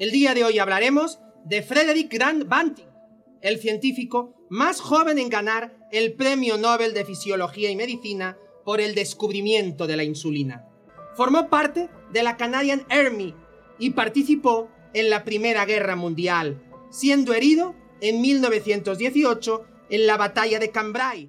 El 0.00 0.12
día 0.12 0.32
de 0.32 0.44
hoy 0.44 0.58
hablaremos 0.58 1.18
de 1.44 1.60
Frederick 1.60 2.10
Grant 2.10 2.48
Banting, 2.48 2.86
el 3.42 3.58
científico 3.58 4.34
más 4.48 4.80
joven 4.80 5.18
en 5.18 5.28
ganar 5.28 5.76
el 5.92 6.14
Premio 6.14 6.56
Nobel 6.56 6.94
de 6.94 7.04
Fisiología 7.04 7.70
y 7.70 7.76
Medicina 7.76 8.38
por 8.64 8.80
el 8.80 8.94
descubrimiento 8.94 9.86
de 9.86 9.98
la 9.98 10.04
insulina. 10.04 10.64
Formó 11.18 11.50
parte 11.50 11.90
de 12.14 12.22
la 12.22 12.38
Canadian 12.38 12.86
Army 12.88 13.34
y 13.78 13.90
participó 13.90 14.70
en 14.94 15.10
la 15.10 15.22
Primera 15.22 15.66
Guerra 15.66 15.96
Mundial, 15.96 16.62
siendo 16.90 17.34
herido 17.34 17.74
en 18.00 18.22
1918 18.22 19.66
en 19.90 20.06
la 20.06 20.16
batalla 20.16 20.58
de 20.58 20.70
Cambrai. 20.70 21.28